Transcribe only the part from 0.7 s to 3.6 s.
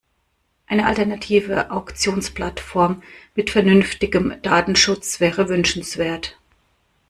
alternative Auktionsplattform mit